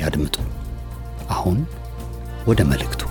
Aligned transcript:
ያድምጡ። 0.00 0.36
አሁን 1.30 1.58
ወደ 2.46 2.60
መልእክቱ። 2.64 3.02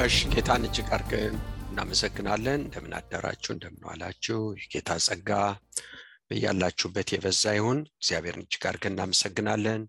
እሺ 0.00 0.18
ጌታን 0.32 0.62
እጅግ 0.66 0.88
አድርገን 0.94 1.34
እናመሰግናለን። 1.70 2.60
እንደምን 2.62 2.92
አደራችሁ፣ 2.98 3.50
እንደምን 3.54 3.82
ዋላችሁ። 3.88 4.38
የጌታ 4.60 4.90
ጸጋ 5.06 5.30
በያላችሁበት 6.28 7.08
የበዛ 7.14 7.52
ይሁን። 7.56 7.78
እግዚአብሔርን 7.94 8.44
እጅግ 8.46 8.64
አድርገን 8.68 8.94
እናመሰግናለን። 8.94 9.82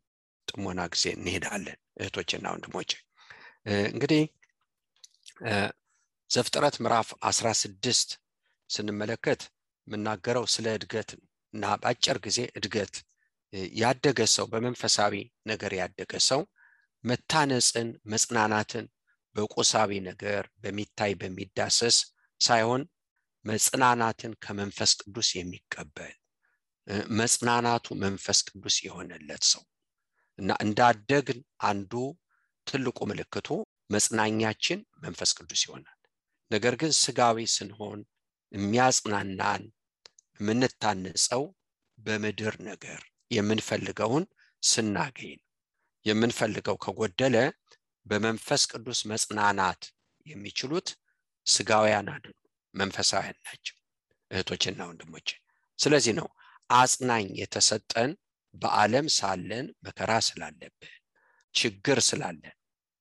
ጥሞና 0.47 0.81
ጊዜ 0.93 1.05
እንሄዳለን። 1.15 1.77
እህቶችና 1.99 2.45
ወንድሞች 2.53 2.91
እንግዲህ 3.89 4.21
ዘፍጥረት 6.29 6.75
ምዕራፍ 6.79 7.09
አስራ 7.23 7.47
ስድስት 7.59 8.09
ስንመለከት 8.69 9.41
የምናገረው 9.87 10.45
ስለ 10.53 10.67
እድገት 10.77 11.09
እና 11.53 11.63
በአጭር 11.81 12.17
ጊዜ 12.25 12.39
እድገት። 12.57 12.95
ያደገ 13.77 14.19
ሰው 14.33 14.45
በመንፈሳዊ 14.51 15.13
ነገር 15.47 15.71
ያደገ 15.79 16.13
ሰው 16.27 16.41
መታነጽን 17.03 17.89
መጽናናትን 18.13 18.85
በቁሳዊ 19.35 19.91
ነገር 20.09 20.43
በሚታይ 20.61 21.13
በሚዳሰስ 21.21 21.97
ሳይሆን 22.41 22.83
መጽናናትን 23.45 24.31
ከመንፈስ 24.43 24.91
ቅዱስ 25.01 25.29
የሚቀበል 25.35 26.15
መጽናናቱ 27.19 27.87
መንፈስ 28.03 28.39
ቅዱስ 28.49 28.77
የሆነለት 28.85 29.43
ሰው 29.51 29.63
እና 30.39 30.51
እንዳደግን 30.65 31.39
አንዱ 31.69 31.93
ትልቁ 32.67 32.99
ምልክቱ 33.09 33.47
መጽናኛችን 33.89 34.79
መንፈስ 34.99 35.31
ቅዱስ 35.37 35.61
ይሆናል። 35.65 35.95
ነገር 36.51 36.73
ግን 36.81 36.91
ስጋዊ 36.99 37.37
ስንሆን 37.55 37.99
የሚያጽናናን 38.51 39.63
የምንታነጸው 40.39 41.43
በምድር 41.97 42.55
ነገር 42.69 43.01
የምንፈልገውን 43.31 44.25
ስናገኝ 44.63 45.31
ነው። 45.35 45.45
የምንፈልገው 46.05 46.77
ከጎደለ 46.83 47.35
በመንፈስ 48.05 48.61
ቅዱስ 48.71 48.99
መጽናናት 49.11 49.81
የሚችሉት 50.25 50.87
ስጋውያን 51.45 52.07
አይደሉ፣ 52.13 52.35
መንፈሳውያን 52.73 53.37
ናቸው 53.45 53.75
እህቶችና 54.31 54.79
ወንድሞች። 54.89 55.27
ስለዚህ 55.79 56.13
ነው 56.19 56.27
አጽናኝ 56.69 57.27
የተሰጠን 57.41 58.11
በዓለም 58.53 59.07
ሳለን 59.17 59.67
መከራ 59.85 60.11
ስላለብን 60.27 60.95
ችግር 61.55 61.99
ስላለን። 62.07 62.55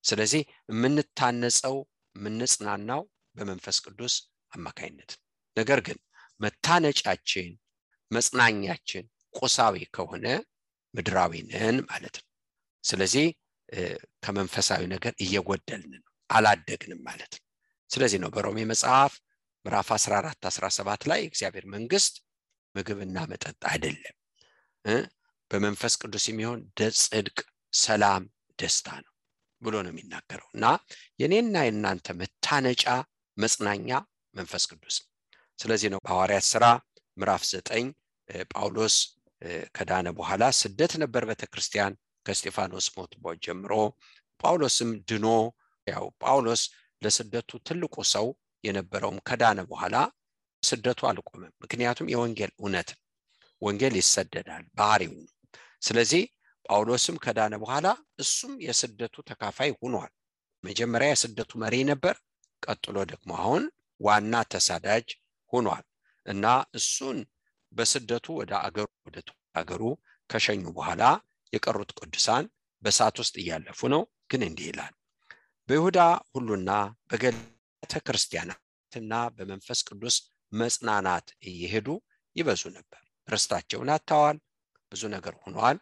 ስለዚህ 0.05 0.43
የምንታነጸው 0.71 1.77
የምንጽናናው 2.17 3.03
በመንፈስ 3.35 3.77
ቅዱስ 3.85 4.15
አማካይነት 4.53 5.11
ነገር 5.57 5.81
ግን 5.87 5.99
መታነጫችን 6.41 7.51
መጽናኛችን 8.11 9.05
ቁሳዊ 9.35 9.77
ከሆነ 9.97 10.27
ምድራዊ 10.95 11.33
ማለት 11.91 12.15
ነው። 12.21 12.27
ስለዚህ 12.85 13.27
ከመንፈሳዊ 14.23 14.83
ነገር 14.95 15.13
እየጎደልን 15.25 15.93
ነው፣ 15.97 16.05
አላደግንም 16.31 17.01
ማለት 17.09 17.33
ነው። 17.37 17.45
ስለዚህ 17.91 18.19
ነው 18.21 18.31
በሮሜ 18.35 18.59
መጽሐፍ 18.71 19.13
ምዕራፍ 19.65 19.89
14 19.97 20.49
17 20.51 21.07
ላይ 21.11 21.21
እግዚአብሔር 21.29 21.67
መንግስት 21.75 22.15
ምግብና 22.75 23.19
መጠጥ 23.31 23.61
አይደለም፣ 23.71 24.17
በመንፈስ 25.51 25.95
ቅዱስ 26.03 26.25
የሚሆን 26.31 26.61
ጽድቅ፣ 27.03 27.39
ሰላም፣ 27.73 28.25
ደስታ 28.59 28.89
ነው 29.05 29.13
ብሎ 29.63 29.75
ነው 29.85 29.93
የሚናገረው። 29.93 30.49
እና 30.55 30.65
የኔና 31.21 31.57
የእናንተ 31.67 32.15
መታነጫ 32.21 32.85
መጽናኛ 33.37 33.91
መንፈስ 34.35 34.65
ቅዱስ። 34.71 34.97
ስለዚህ 35.59 35.89
ነው 35.93 36.01
በሐዋርያት 36.05 36.47
ሥራ 36.53 36.65
ምዕራፍ 37.17 37.43
ዘጠኝ 37.51 37.87
ጳውሎስ 38.53 38.97
ከዳነ 39.77 40.09
በኋላ 40.17 40.45
ስደት 40.61 40.93
ነበር 41.03 41.23
ቤተክርስቲያን 41.31 41.93
ከስቴፋኖስ 42.27 42.87
ሞት 42.97 43.13
ጀምሮ። 43.43 43.73
ጳውሎስም 44.41 44.91
ድኖ 45.09 45.27
ያው 45.87 46.05
ጳውሎስ 46.23 46.63
ለስደቱ 47.03 47.51
ትልቁ 47.67 47.97
ሰው 48.13 48.27
የነበረውም 48.65 49.19
ከዳነ 49.29 49.59
በኋላ 49.71 49.97
ስደቱ 50.63 51.01
አልቆመም። 51.11 51.53
ምክንያቱም 51.63 52.11
የወንጌል 52.13 52.53
እውነት 52.59 52.89
ወንጌል 53.63 53.95
ይሰደዳል 54.01 54.65
ባህሪው 54.79 55.13
ስለዚህ 55.83 56.23
ጳውሎስም 56.69 57.17
ከዳነ 57.25 57.55
በኋላ 57.63 57.87
እሱም 58.23 58.55
የስደቱ 58.65 59.17
ተካፋይ 59.29 59.71
ሆኗል። 59.79 60.11
መጀመሪያ 60.65 61.09
የስደቱ 61.13 61.51
መሪ 61.63 61.75
ነበር። 61.91 62.15
ቀጥሎ 62.63 62.97
ደግሞ 63.11 63.31
አሁን 63.41 63.65
ዋና 64.01 64.35
ተሳዳጅ 64.53 65.07
ሆኗል 65.53 65.85
እና 66.27 66.45
እሱን 66.79 67.19
በስደቱ 67.73 68.27
ወደ 68.41 68.53
አገሩ 68.67 68.89
ወደ 69.07 69.19
አገሩ 69.55 69.83
ከሸኙ 70.31 70.65
በኋላ 70.77 71.03
የቀሩት 71.53 71.91
ቅዱሳን 71.99 72.45
በእሳት 72.83 73.17
ውስጥ 73.23 73.35
እያለፉ 73.43 73.81
ነው። 73.95 74.03
ግን 74.31 74.43
እንዲህ 74.49 74.67
ይላል፣ 74.71 74.95
በይሁዳ 75.69 75.99
ሁሉና 76.33 76.71
በገለተ 77.11 77.95
ክርስቲያናትና 78.07 79.13
በመንፈስ 79.37 79.81
ቅዱስ 79.89 80.17
መጽናናት 80.53 81.27
እየሄዱ 81.49 81.89
ይበዙ 82.37 82.63
ነበር። 82.77 83.01
ርስታቸውን 83.29 83.91
አጥተዋል፣ 83.95 84.37
ብዙ 84.93 85.03
ነገር 85.15 85.35
ሆነዋል። 85.43 85.79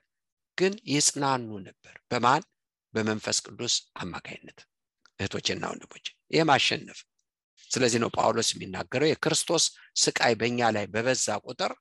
ግን 0.58 0.72
ይጽናኑ 0.90 1.48
ነበር። 1.66 1.94
በማን? 2.10 2.42
በመንፈስ 2.94 3.38
ቅዱስ 3.46 3.74
አማካይነት። 3.96 4.58
እህቶችና 5.18 5.64
ወንድሞች 5.72 6.06
ይህ 6.30 6.44
ማሸነፍ። 6.48 6.98
ስለዚህ 7.70 7.98
ነው 8.02 8.10
ጳውሎስ 8.16 8.48
የሚናገረው 8.52 9.08
የክርስቶስ 9.10 9.64
ስቃይ 9.96 10.34
በእኛ 10.40 10.60
ላይ 10.76 10.86
በበዛ 10.94 11.26
ቁጥር 11.46 11.72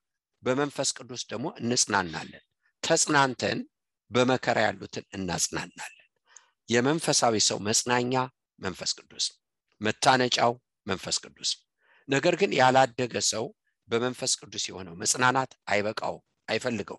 በመንፈስ 0.42 0.90
ቅዱስ 0.98 1.22
ደግሞ 1.30 1.46
እንጽናናለን። 1.62 2.42
ተጽናንተን 2.82 3.58
በመከራ 4.10 4.58
ያሉትን 4.66 5.04
እናጽናናለን። 5.16 5.92
የመንፈሳዊ 6.68 7.34
ሰው 7.48 7.58
መጽናኛ 7.68 8.14
መንፈስ 8.58 8.92
ቅዱስ፣ 8.98 9.24
መታነጫው 9.80 10.52
መንፈስ 10.86 11.16
ቅዱስ። 11.24 11.50
ነገር 12.08 12.34
ግን 12.40 12.50
ያላደገ 12.60 13.14
ሰው 13.30 13.44
በመንፈስ 13.88 14.32
ቅዱስ 14.40 14.64
የሆነው 14.68 14.94
መጽናናት 15.02 15.50
አይበቃው፣ 15.68 16.16
አይፈልገው 16.48 16.98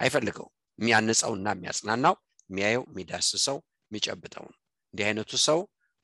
አይፈልገው። 0.00 0.48
የሚያንጸውና 0.78 1.48
የሚያጽናናው 1.54 2.14
የሚያየው፣ 2.50 2.84
የሚዳስሰው፣ 2.90 3.58
የሚጨብጠው 3.90 4.44
ነው። 4.48 4.58
እንዲህ 4.94 5.04
አይነቱ 5.08 5.32
ሰው 5.46 5.60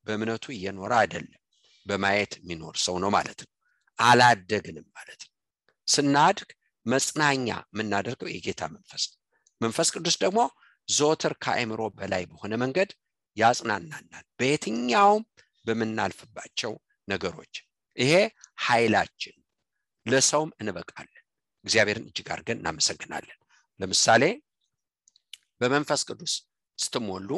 በእምነቱ 0.06 0.44
እየኖረ 0.54 0.92
አይደለም፣ 1.00 1.40
በማየት 1.86 2.32
የሚኖር 2.38 2.76
ሰው 2.84 2.96
ነው 3.02 3.10
ማለት 3.16 3.40
ነው። 3.44 3.52
አላደግንም 3.98 4.86
ማለት 4.96 5.20
ነው። 5.26 5.32
ስናድግ 5.88 6.48
መጽናኛ 6.86 7.46
የምናደርገው 7.66 8.28
የጌታ 8.32 8.62
መንፈስ 8.74 9.04
ነው። 9.10 9.18
መንፈስ 9.60 9.88
ቅዱስ 9.94 10.16
ደግሞ 10.24 10.40
ዘወትር 10.88 11.32
ከአእምሮ 11.42 11.80
በላይ 11.96 12.22
በሆነ 12.30 12.54
መንገድ 12.62 12.90
ያጽናናናል 13.36 14.24
በየትኛውም 14.38 15.24
በምናልፍባቸው 15.64 16.72
ነገሮች። 17.08 17.54
ይሄ 17.96 18.12
ኃይላችን፣ 18.66 19.36
ለሰውም 20.06 20.50
እንበቃለን። 20.60 21.17
እግዚአብሔርን 21.68 22.06
እጅግ 22.10 22.28
አድርገን 22.32 22.60
እናመሰግናለን። 22.60 23.38
ለምሳሌ 23.80 24.22
በመንፈስ 25.60 26.02
ቅዱስ 26.08 26.34
ስትሞሉ 26.78 27.30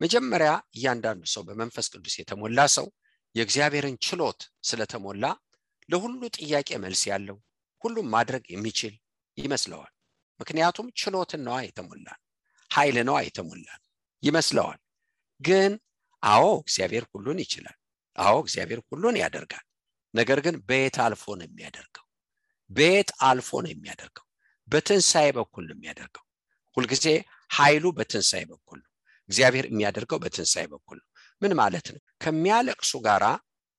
መጀመሪያ 0.00 0.50
እያንዳንዱ 0.76 1.22
ሰው 1.34 1.42
በመንፈስ 1.48 1.86
ቅዱስ 1.92 2.14
የተሞላ 2.20 2.60
ሰው 2.76 2.86
የእግዚአብሔርን 3.34 3.96
ችሎት 4.06 4.40
ስለተሞላ 4.64 5.24
ለሁሉ 5.88 6.20
ጥያቄ 6.38 6.68
መልስ 6.84 7.02
ያለው 7.10 7.36
ሁሉም 7.84 8.06
ማድረግ 8.14 8.44
የሚችል 8.52 8.94
ይመስለዋል። 9.38 9.92
ምክንያቱም 10.40 10.86
ችሎትን 11.00 11.42
ነዋ 11.46 11.56
የተሞላን፣ 11.64 12.20
ኃይል 12.70 12.96
ነዋ 13.08 13.18
የተሞላን 13.26 13.80
ይመስለዋል። 14.22 14.80
ግን 15.40 15.72
አዎ 16.22 16.44
እግዚአብሔር 16.62 17.04
ሁሉን 17.12 17.38
ይችላል። 17.44 17.76
አዎ 18.16 18.34
እግዚአብሔር 18.44 18.80
ሁሉን 18.88 19.16
ያደርጋል። 19.22 19.64
ነገር 20.14 20.38
ግን 20.46 20.56
በየት 20.68 20.96
አልፎ 21.04 21.24
ነው 21.38 21.46
የሚያደርገው? 21.48 22.03
በየት 22.70 23.10
አልፎ 23.22 23.50
ነው 23.64 23.70
የሚያደርገው? 23.72 24.24
በትንሣኤ 24.68 25.28
በኩል 25.38 25.64
ነው 25.68 25.76
የሚያደርገው። 25.76 26.24
ሁልጊዜ 26.76 27.06
ኃይሉ 27.50 27.84
በትንሣኤ 27.96 28.42
በኩል 28.52 28.78
ነው። 28.84 28.90
እግዚአብሔር 29.30 29.66
የሚያደርገው 29.70 30.18
በትንሣኤ 30.24 30.64
በኩል 30.72 30.98
ነው። 31.00 31.08
ምን 31.42 31.52
ማለት 31.60 31.86
ነው? 31.94 32.00
ከሚያለቅሱ 32.22 32.92
ጋራ 33.06 33.24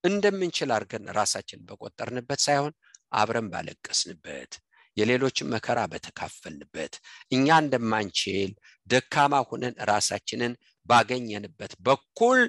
እንደምንችል 0.03 0.69
አድርገን 0.75 1.05
ራሳችን 1.17 1.59
በቆጠርንበት 1.67 2.39
ሳይሆን 2.45 2.73
አብረን 3.13 3.47
ባለቀስንበት 3.53 4.51
የሌሎችን 4.97 5.49
መከራ 5.53 5.79
በተካፈልንበት 5.91 6.93
እኛ 7.31 7.47
እንደማንችል 7.63 8.51
ደካማ 8.87 9.35
ሁነን 9.49 9.75
ራሳችንን 9.89 10.53
ባገኘንበት 10.89 11.73
በኩል 11.87 12.39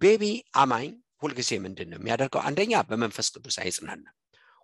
ቤቢ 0.00 0.24
አማኝ 0.62 0.90
ሁልጊዜ 1.22 1.50
ምንድን 1.64 1.88
ነው 1.90 1.98
የሚያደርገው? 2.00 2.40
አንደኛ 2.48 2.72
በመንፈስ 2.88 3.26
ቅዱስ 3.34 3.56
አይጽናናም። 3.62 4.14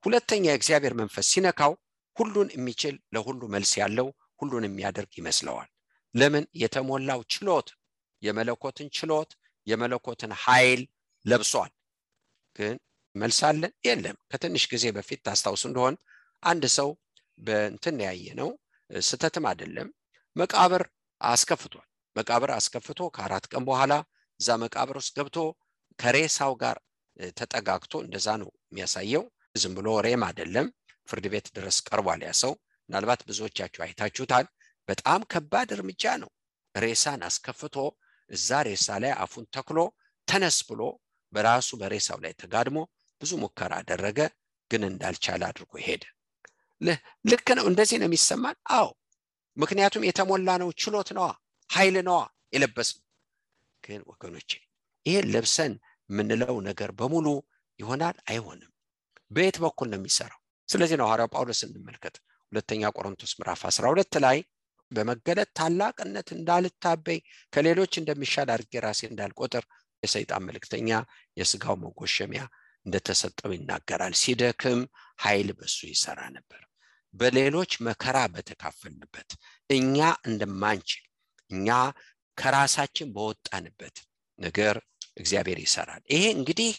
ሁለተኛ 0.05 0.45
የእግዚአብሔር 0.49 0.95
መንፈስ 1.01 1.27
ሲነካው 1.33 1.73
ሁሉን 2.17 2.49
የሚችል 2.55 2.95
ለሁሉ 3.15 3.41
መልስ 3.55 3.73
ያለው 3.81 4.09
ሁሉን 4.41 4.65
የሚያደርግ 4.67 5.13
ይመስለዋል። 5.21 5.69
ለምን? 6.15 6.45
የተሞላው 6.63 7.21
ችሎት 7.33 7.69
የመለኮትን 8.23 8.89
ችሎት 8.97 9.31
የመለኮትን 9.67 10.33
ኃይል 10.45 10.81
ለብሷል። 11.25 11.71
ግን 12.59 12.77
መልስ 13.15 13.39
አለን 13.49 13.73
የለም። 13.87 14.17
ከትንሽ 14.31 14.65
ጊዜ 14.73 14.85
በፊት 14.97 15.21
ታስታውሱ 15.27 15.63
እንደሆን 15.71 15.95
አንድ 16.43 16.65
ሰው 16.77 16.89
በእንትን 17.39 17.97
ያየ 18.07 18.27
ነው፣ 18.41 18.51
ስተትም 18.91 19.47
አይደለም፣ 19.51 19.89
መቃብር 20.37 20.83
አስከፍቷል። 21.21 21.87
መቃብር 22.17 22.51
አስከፍቶ 22.57 23.01
ከአራት 23.17 23.45
ቀን 23.53 23.63
በኋላ 23.69 23.93
እዛ 24.41 24.49
መቃብር 24.63 24.97
ውስጥ 25.01 25.13
ገብቶ 25.19 25.37
ከሬሳው 25.99 26.53
ጋር 26.63 26.77
ተጠጋግቶ 27.39 27.93
እንደዛ 28.05 28.29
ነው 28.43 28.51
የሚያሳየው። 28.69 29.25
ዝም 29.55 29.73
ብሎ 29.77 29.89
ሬም 30.07 30.23
አይደለም፣ 30.27 30.67
ፍርድ 31.09 31.27
ቤት 31.33 31.47
ድረስ 31.57 31.77
ቀርቧል 31.89 32.23
ያ 32.27 32.33
ሰው። 32.41 32.53
ምናልባት 32.89 33.21
ብዙዎቻችሁ 33.29 33.81
አይታችሁታል። 33.85 34.47
በጣም 34.89 35.21
ከባድ 35.33 35.69
እርምጃ 35.77 36.05
ነው። 36.23 36.31
ሬሳን 36.75 37.21
አስከፍቶ 37.29 37.77
እዛ 38.31 38.49
ሬሳ 38.69 38.87
ላይ 39.03 39.13
አፉን 39.23 39.45
ተክሎ 39.55 39.79
ተነስ 40.29 40.59
ብሎ 40.69 40.83
በራሱ 41.33 41.69
በሬሳው 41.81 42.19
ላይ 42.25 42.33
ተጋድሞ 42.41 42.79
ብዙ 43.21 43.31
ሙከራ 43.43 43.73
አደረገ፣ 43.81 44.19
ግን 44.71 44.83
እንዳልቻለ 44.89 45.43
አድርጎ 45.51 45.73
ሄደ። 45.87 46.03
ልክ 47.25 47.47
ነው። 47.59 47.65
እንደዚህ 47.71 47.97
ነው 48.01 48.09
የሚሰማን። 48.09 48.57
አዎ፣ 48.77 48.89
ምክንያቱም 49.57 50.07
የተሞላ 50.09 50.49
ነው፣ 50.63 50.69
ችሎት 50.81 51.09
ነዋ፣ 51.17 51.29
ኃይል 51.71 51.97
ነዋ 52.09 52.19
የለበስ 52.55 52.91
ነው። 52.97 53.05
ግን 53.85 54.01
ወገኖቼ 54.11 54.51
ይሄን 55.07 55.27
ለብሰን 55.35 55.73
የምንለው 56.11 56.57
ነገር 56.69 56.91
በሙሉ 56.99 57.27
ይሆናል 57.79 58.17
አይሆንም? 58.31 58.71
በየት 59.31 59.57
በኩል 59.63 59.89
ነው 59.91 59.99
የሚሰራው? 60.01 60.39
ስለዚህ 60.69 60.97
ነው 61.01 61.07
ሐዋርያው 61.07 61.31
ጳውሎስ 61.35 61.61
እንመልከት። 61.67 62.15
ሁለተኛ 62.53 62.83
ቆሮንቶስ 62.97 63.33
ምዕራፍ 63.39 63.61
12 63.71 64.19
ላይ 64.25 64.39
በመገለጥ 64.93 65.49
ታላቅነት 65.59 66.29
እንዳልታበይ 66.37 67.19
ከሌሎች 67.53 67.93
እንደሚሻል 68.01 68.49
አድርጌ 68.55 68.75
ራሴ 68.87 69.01
እንዳልቆጥር 69.11 69.65
የሰይጣን 70.03 70.47
መልእክተኛ 70.49 70.91
የስጋው 71.37 71.77
መጎሸሚያ 71.83 72.43
እንደተሰጠው 72.87 73.53
ይናገራል። 73.57 74.15
ሲደክም 74.21 74.81
ኃይል 75.25 75.49
በሱ 75.59 75.79
ይሰራ 75.93 76.21
ነበር። 76.37 76.63
በሌሎች 77.15 77.73
መከራ 77.87 78.19
በተካፈልንበት 78.35 79.31
እኛ 79.71 79.99
እንደማንችል 80.29 81.05
እኛ 81.51 81.69
ከራሳችን 82.39 83.09
በወጣንበት 83.15 83.97
ነገር 84.39 84.77
እግዚአብሔር 85.17 85.59
ይሰራል። 85.65 86.03
ይሄ 86.13 86.25
እንግዲህ 86.37 86.73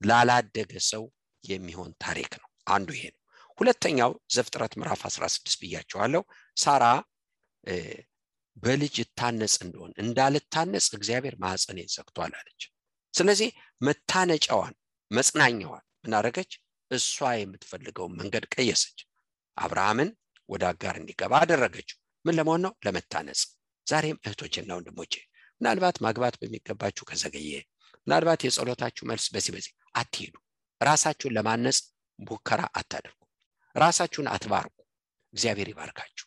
ላላደገ 0.00 0.72
ሰው 0.90 1.04
የሚሆን 1.44 1.90
ታሪክ 2.04 2.32
ነው። 2.40 2.46
አንዱ 2.70 2.88
ይሄ 2.96 3.04
ነው። 3.10 3.18
ሁለተኛው 3.58 4.10
ዘፍጥረት 4.34 4.72
ምዕራፍ 4.80 5.00
16 5.08 5.56
ብያቸዋለሁ። 5.62 6.22
ሳራ 6.56 6.84
በልጅ 8.56 8.94
እታነጽ 9.04 9.54
እንደሆን 9.64 9.92
እንዳልታነጽ 10.02 10.86
እግዚአብሔር 10.98 11.34
ማኅፀኔን 11.42 11.88
ዘግቷል 11.94 12.32
አለች። 12.38 12.62
ስለዚህ 13.14 13.50
መታነጫዋን 13.80 14.74
መጽናኛዋን 15.10 15.84
ምን 16.02 16.14
አደረገች? 16.18 16.50
እሷ 16.90 17.14
የምትፈልገውን 17.36 18.16
መንገድ 18.20 18.44
ቀየሰች። 18.54 18.98
አብርሃምን 19.56 20.10
ወደ 20.48 20.62
አጋር 20.70 20.94
እንዲገባ 21.00 21.32
አደረገችው። 21.42 21.96
ምን 22.24 22.36
ለመሆን 22.38 22.62
ነው? 22.66 22.72
ለመታነጽ። 22.86 23.42
ዛሬም 23.86 24.20
እህቶችና 24.24 24.70
ወንድሞቼ 24.78 25.12
ምናልባት 25.60 25.96
ማግባት 26.04 26.34
በሚገባችሁ 26.40 27.04
ከዘገየ፣ 27.08 27.52
ምናልባት 28.06 28.40
የጸሎታችሁ 28.44 29.04
መልስ 29.10 29.26
በዚህ 29.34 29.52
በዚህ 29.54 29.72
አትሄዱ። 29.94 30.34
ራሳችሁን 30.80 31.34
ለማነጽ 31.36 31.78
ሙከራ 32.18 32.60
አታደርጉ። 32.74 33.18
ራሳችሁን 33.74 34.28
አትባርኩ። 34.32 34.76
እግዚአብሔር 35.34 35.68
ይባርካችሁ። 35.72 36.26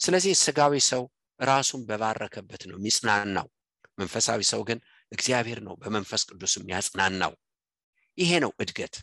ስለዚህ 0.00 0.32
ስጋዊ 0.42 0.74
ሰው 0.88 1.02
ራሱን 1.40 1.82
በባረከበት 1.88 2.62
ነው 2.68 2.76
የሚጽናናው። 2.78 3.48
መንፈሳዊ 3.98 4.40
ሰው 4.50 4.60
ግን 4.68 4.78
እግዚአብሔር 5.12 5.58
ነው 5.66 5.74
በመንፈስ 5.82 6.22
ቅዱስ 6.30 6.52
የሚያጽናናው። 6.58 7.32
ይሄ 8.18 8.30
ነው 8.44 8.52
እድገት፣ 8.62 8.94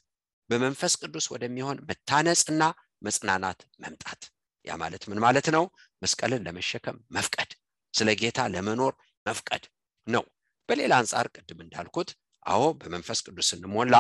በመንፈስ 0.50 0.94
ቅዱስ 1.02 1.26
ወደሚሆን 1.34 1.78
መታነጽና 1.90 2.64
መጽናናት 3.02 3.60
መምጣት። 3.80 4.22
ያ 4.68 4.76
ማለት 4.82 5.04
ምን 5.10 5.20
ማለት 5.26 5.48
ነው? 5.56 5.64
መስቀልን 6.02 6.44
ለመሸከም 6.48 6.98
መፍቀድ፣ 7.12 7.52
ስለ 7.94 8.10
ጌታ 8.22 8.40
ለመኖር 8.54 8.94
መፍቀድ 9.26 9.64
ነው። 10.08 10.24
በሌላ 10.70 10.94
አንጻር 11.02 11.28
ቅድም 11.36 11.60
እንዳልኩት 11.66 12.10
አዎ 12.46 12.64
በመንፈስ 12.82 13.20
ቅዱስ 13.26 13.48
ስንሞላ 13.52 13.96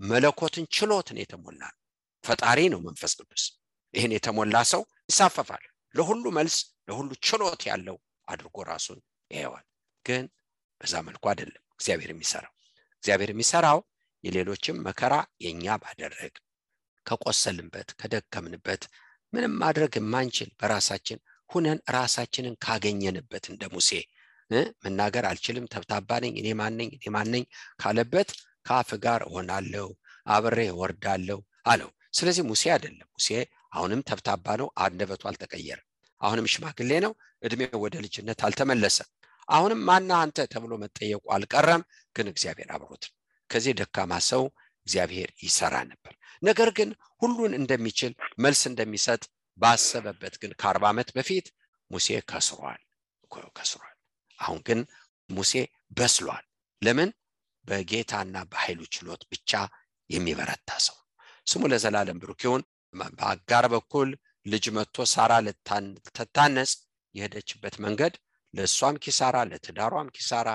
መለኮትን 0.00 0.64
ችሎትን 0.72 1.18
የተሞላ 1.22 1.62
ፈጣሪ 2.24 2.60
ነው 2.72 2.80
መንፈስ 2.86 3.12
ቅዱስ። 3.20 3.44
ይህን 3.94 4.12
የተሞላ 4.16 4.56
ሰው 4.72 4.82
ይሳፈፋል። 5.10 5.64
ለሁሉ 5.94 6.24
መልስ 6.36 6.56
ለሁሉ 6.88 7.10
ችሎት 7.26 7.62
ያለው 7.70 7.96
አድርጎ 8.28 8.56
ራሱን 8.70 8.98
ያየዋል። 9.30 9.64
ግን 10.04 10.24
በዛ 10.80 10.94
መልኩ 11.08 11.24
አይደለም 11.32 11.62
እግዚአብሔር 11.74 12.10
የሚሰራው። 12.12 12.52
እግዚአብሔር 13.02 13.30
የሚሰራው 13.32 13.78
የሌሎችም 14.24 14.76
መከራ 14.86 15.14
የእኛ 15.44 15.76
ባደረግ 15.82 16.34
ከቆሰልንበት 17.06 17.88
ከደከምንበት 18.00 18.82
ምንም 19.32 19.52
ማድረግ 19.62 19.92
የማንችል 19.98 20.50
በራሳችን 20.60 21.18
ሁነን 21.50 21.78
ራሳችንን 21.96 22.54
ካገኘንበት 22.64 23.44
እንደ 23.52 23.64
ሙሴ 23.72 23.90
መናገር 24.84 25.24
አልችልም፣ 25.28 25.66
ተብታባ 25.72 26.10
ነኝ፣ 26.22 26.34
እኔ 26.40 26.48
ማነኝ 26.60 26.88
እኔ 26.96 27.04
ማነኝ 27.14 27.44
ካለበት 27.80 28.30
ከአፍ 28.66 28.90
ጋር 29.04 29.20
እሆናለሁ፣ 29.28 29.86
አብሬ 30.26 30.58
እወርዳለሁ 30.72 31.38
አለው። 31.66 31.90
ስለዚህ 32.14 32.44
ሙሴ 32.48 32.62
አይደለም 32.74 33.08
ሙሴ 33.14 33.28
አሁንም 33.74 34.00
ተብታባ 34.08 34.46
ነው፣ 34.60 34.68
አንደበቱ 34.84 35.22
አልተቀየረም። 35.30 35.86
አሁንም 36.20 36.48
ሽማግሌ 36.52 36.90
ነው፣ 37.04 37.12
እድሜው 37.42 37.78
ወደ 37.84 37.94
ልጅነት 38.04 38.40
አልተመለሰም። 38.46 39.08
አሁንም 39.48 39.80
ማና 39.88 40.10
አንተ 40.24 40.38
ተብሎ 40.52 40.72
መጠየቁ 40.82 41.24
አልቀረም፣ 41.36 41.82
ግን 42.16 42.26
እግዚአብሔር 42.32 42.70
አብሮት 42.76 43.04
ከዚህ 43.50 43.72
ደካማ 43.80 44.12
ሰው 44.30 44.42
እግዚአብሔር 44.86 45.30
ይሰራ 45.42 45.74
ነበር። 45.90 46.12
ነገር 46.42 46.68
ግን 46.78 46.90
ሁሉን 47.22 47.52
እንደሚችል 47.58 48.12
መልስ 48.38 48.62
እንደሚሰጥ 48.70 49.22
ባሰበበት 49.58 50.34
ግን 50.42 50.52
ከአርባ 50.60 50.84
ዓመት 50.92 51.08
በፊት 51.16 51.46
ሙሴ 51.90 52.08
ከስሯል 52.30 52.80
ከስሯል። 53.56 53.94
አሁን 54.38 54.58
ግን 54.68 54.80
ሙሴ 55.30 55.52
በስሏል። 55.98 56.44
ለምን? 56.82 57.10
በጌታና 57.64 58.36
በኃይሉ 58.50 58.80
ችሎት 58.94 59.22
ብቻ 59.32 59.50
የሚበረታ 60.10 60.70
ሰው 60.86 60.96
ስሙ 61.46 61.62
ለዘላለም 61.72 62.20
ብሩክ 62.22 62.40
ይሁን። 62.46 62.62
በአጋር 63.18 63.64
በኩል 63.74 64.08
ልጅ 64.46 64.64
መጥቶ 64.76 65.04
ሳራ 65.12 65.32
ልትታነጽ 65.44 66.72
የሄደችበት 67.14 67.74
መንገድ 67.84 68.14
ለእሷም 68.54 68.96
ኪሳራ፣ 69.04 69.36
ለትዳሯም 69.50 70.08
ኪሳራ፣ 70.16 70.48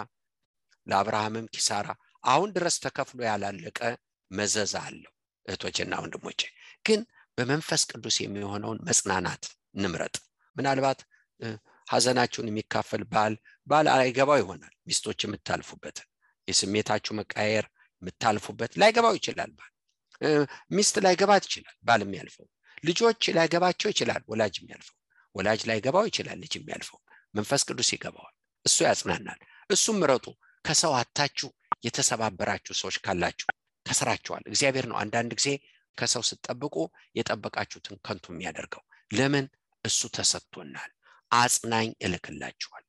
ለአብርሃምም 0.88 1.48
ኪሳራ 1.56 1.88
አሁን 2.24 2.50
ድረስ 2.56 2.76
ተከፍሎ 2.84 3.20
ያላለቀ 3.28 3.80
መዘዝ 4.32 4.74
አለው። 4.82 5.14
እህቶችና 5.46 5.94
ወንድሞቼ 6.04 6.42
ግን 6.86 7.02
በመንፈስ 7.38 7.82
ቅዱስ 7.92 8.16
የሚሆነውን 8.22 8.80
መጽናናት 8.88 9.44
እንምረጥ። 9.76 10.16
ምናልባት 10.56 11.00
ሀዘናችሁን 11.88 12.50
የሚካፈል 12.50 13.04
ባል 13.12 13.34
ባል 13.68 13.88
አይገባው 13.96 14.40
ይሆናል። 14.42 14.74
ሚስቶች 14.88 15.20
የምታልፉበት 15.26 15.98
የስሜታችሁ 16.48 17.14
መቃየር 17.20 17.66
የምታልፉበት 18.02 18.72
ላይገባው 18.82 19.14
ይችላል። 19.20 19.52
ባል 19.58 19.72
ሚስት 20.72 20.96
ላይገባት 21.06 21.44
ይችላል። 21.48 21.76
ባል 21.84 22.02
የሚያልፈው 22.06 22.48
ልጆች 22.84 23.24
ላይገባቸው 23.38 23.90
ይችላል። 23.94 24.22
ወላጅ 24.32 24.56
የሚያልፈው 24.60 24.96
ወላጅ 25.36 25.62
ላይገባው 25.70 26.06
ይችላል። 26.10 26.38
ልጅ 26.44 26.54
የሚያልፈው 26.58 27.00
መንፈስ 27.36 27.62
ቅዱስ 27.70 27.90
ይገባዋል። 27.96 28.36
እሱ 28.66 28.78
ያጽናናል። 28.88 29.40
እሱም 29.70 29.98
ምረጡ። 30.02 30.26
ከሰው 30.66 30.94
አታችሁ 31.00 31.50
የተሰባበራችሁ 31.88 32.74
ሰዎች 32.80 32.96
ካላችሁ 33.06 33.48
ከስራችኋል። 33.86 34.44
እግዚአብሔር 34.52 34.86
ነው 34.92 34.98
አንዳንድ 35.02 35.32
ጊዜ 35.40 35.50
ከሰው 35.98 36.24
ስትጠብቁ 36.30 36.76
የጠበቃችሁትን 37.18 37.96
ከንቱ 38.06 38.26
የሚያደርገው። 38.34 38.84
ለምን? 39.12 39.46
እሱ 39.86 40.10
ተሰጥቶናል። 40.16 40.92
አጽናኝ 41.32 41.90
እልክላችኋለሁ። 42.02 42.87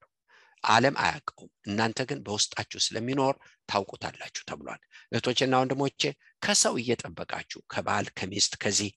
ዓለም 0.65 0.97
አያውቀውም፣ 1.01 1.51
እናንተ 1.67 1.99
ግን 2.09 2.19
በውስጣችሁ 2.27 2.79
ስለሚኖር 2.87 3.35
ታውቁታላችሁ 3.69 4.43
ተብሏል። 4.51 4.81
እህቶችና 5.13 5.61
ወንድሞቼ 5.63 6.03
ከሰው 6.43 6.75
እየጠበቃችሁ 6.83 7.61
ከባል 7.73 8.07
ከሚስት 8.19 8.55
ከዚህ 8.63 8.91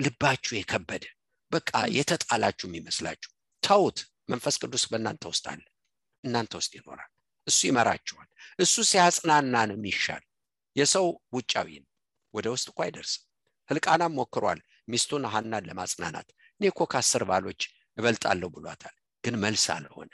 ልባችሁ 0.00 0.52
የከበደ 0.56 1.04
በቃ 1.52 1.70
የተጣላችሁ 1.96 2.66
የሚመስላችሁ 2.68 3.30
ተውት። 3.62 3.98
መንፈስ 4.28 4.56
ቅዱስ 4.62 4.84
በእናንተ 4.90 5.24
ውስጥ 5.32 5.44
አለ፣ 5.52 5.62
እናንተ 6.24 6.52
ውስጥ 6.60 6.72
ይኖራል። 6.78 7.10
እሱ 7.46 7.60
ይመራችኋል። 7.68 8.28
እሱ 8.58 8.74
ሲያጽናና 8.90 9.54
ነው 9.68 9.76
የሚሻል። 9.78 10.22
የሰው 10.76 11.06
ውጫዊ 11.36 11.70
ወደ 12.34 12.46
ውስጥ 12.54 12.66
እኮ 12.70 12.78
አይደርስም። 12.84 13.24
ህልቃናም 13.68 14.14
ሞክሯል 14.18 14.60
ሚስቱን 14.88 15.24
ሐናን 15.32 15.66
ለማጽናናት 15.68 16.28
እኔ 16.60 16.70
እኮ 16.70 16.80
ከአስር 16.92 17.22
ባሎች 17.24 17.62
እበልጣለሁ 17.98 18.48
ብሏታል። 18.54 18.94
ግን 19.24 19.34
መልስ 19.42 19.64
አልሆነ፣ 19.74 20.10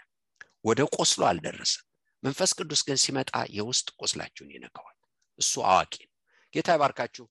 ወደ 0.65 0.81
ቆስሎ 0.95 1.23
አልደረሰም። 1.29 1.85
መንፈስ 2.23 2.51
ቅዱስ 2.59 2.81
ግን 2.87 2.99
ሲመጣ 3.03 3.33
የውስጥ 3.57 3.89
ቆስላችሁን 4.01 4.55
ይነካዋል። 4.55 4.97
እሱ 5.39 5.53
አዋቂ 5.69 5.93
ነው። 6.03 6.15
ጌታ 6.55 6.69
ይባርካችሁ። 6.77 7.27